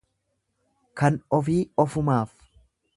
[1.03, 2.37] Kan ofii ofumaaf.